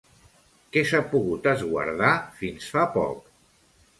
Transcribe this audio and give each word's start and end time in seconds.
Què 0.77 0.81
s'ha 0.91 1.01
pogut 1.11 1.49
esguardar 1.51 2.15
fins 2.39 2.73
fa 2.77 2.89
poc? 2.99 3.23